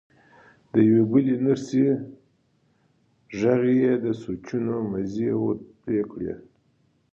[0.71, 1.87] د يوې بلې نرسې
[3.39, 6.21] غږ يې د سوچونو مزی ور پرې کړ.